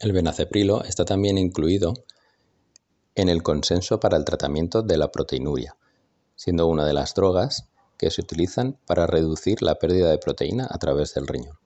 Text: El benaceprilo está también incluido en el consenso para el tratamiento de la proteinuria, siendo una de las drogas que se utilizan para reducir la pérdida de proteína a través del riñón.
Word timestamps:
El 0.00 0.12
benaceprilo 0.12 0.82
está 0.84 1.04
también 1.04 1.36
incluido 1.36 1.92
en 3.14 3.28
el 3.28 3.42
consenso 3.42 4.00
para 4.00 4.16
el 4.16 4.24
tratamiento 4.24 4.80
de 4.80 4.96
la 4.96 5.12
proteinuria, 5.12 5.76
siendo 6.36 6.68
una 6.68 6.86
de 6.86 6.94
las 6.94 7.12
drogas 7.12 7.68
que 7.98 8.10
se 8.10 8.22
utilizan 8.22 8.78
para 8.86 9.06
reducir 9.06 9.60
la 9.60 9.74
pérdida 9.74 10.08
de 10.10 10.16
proteína 10.16 10.66
a 10.70 10.78
través 10.78 11.12
del 11.12 11.26
riñón. 11.26 11.58